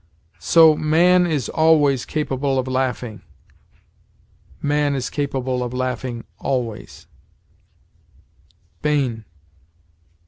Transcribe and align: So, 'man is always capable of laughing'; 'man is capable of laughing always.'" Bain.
So, 0.39 0.75
'man 0.75 1.27
is 1.27 1.47
always 1.47 2.05
capable 2.07 2.57
of 2.57 2.67
laughing'; 2.67 3.21
'man 4.59 4.95
is 4.95 5.11
capable 5.11 5.61
of 5.61 5.75
laughing 5.75 6.23
always.'" 6.39 7.05
Bain. 8.81 9.25